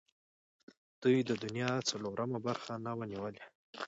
دوی 1.01 1.17
د 1.29 1.31
دنیا 1.43 1.71
څلورمه 1.89 2.39
برخه 2.47 2.73
نه 2.85 2.91
وه 2.97 3.05
نیولې. 3.11 3.43